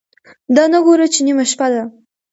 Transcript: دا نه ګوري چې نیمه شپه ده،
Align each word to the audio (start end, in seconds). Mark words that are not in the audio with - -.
دا 0.55 0.63
نه 0.73 0.79
ګوري 0.85 1.07
چې 1.13 1.19
نیمه 1.25 1.45
شپه 1.51 1.67
ده، 1.73 1.81